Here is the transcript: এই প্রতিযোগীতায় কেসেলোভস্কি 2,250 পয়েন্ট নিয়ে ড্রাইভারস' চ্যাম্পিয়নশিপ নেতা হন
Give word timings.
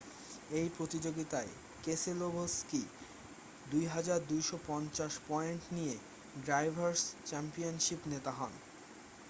এই 0.51 0.67
প্রতিযোগীতায় 0.77 1.51
কেসেলোভস্কি 1.83 2.81
2,250 3.71 5.29
পয়েন্ট 5.29 5.61
নিয়ে 5.71 5.95
ড্রাইভারস' 6.39 7.07
চ্যাম্পিয়নশিপ 7.25 7.99
নেতা 8.07 8.31
হন 8.31 8.53